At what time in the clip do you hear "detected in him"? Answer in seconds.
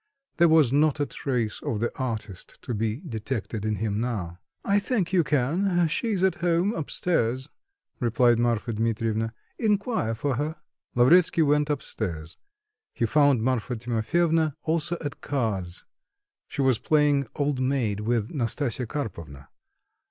3.01-3.99